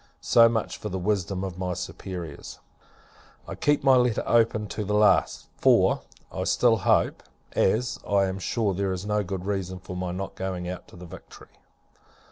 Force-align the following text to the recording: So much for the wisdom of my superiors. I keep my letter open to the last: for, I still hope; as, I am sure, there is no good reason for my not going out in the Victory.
So 0.19 0.49
much 0.49 0.77
for 0.79 0.89
the 0.89 0.97
wisdom 0.97 1.43
of 1.43 1.59
my 1.59 1.75
superiors. 1.75 2.57
I 3.47 3.53
keep 3.53 3.83
my 3.83 3.95
letter 3.97 4.23
open 4.25 4.65
to 4.69 4.83
the 4.83 4.95
last: 4.95 5.45
for, 5.57 6.01
I 6.31 6.45
still 6.45 6.77
hope; 6.77 7.21
as, 7.51 7.99
I 8.07 8.23
am 8.25 8.39
sure, 8.39 8.73
there 8.73 8.93
is 8.93 9.05
no 9.05 9.21
good 9.23 9.45
reason 9.45 9.77
for 9.77 9.95
my 9.95 10.11
not 10.11 10.33
going 10.33 10.67
out 10.67 10.91
in 10.91 10.97
the 10.97 11.05
Victory. 11.05 11.49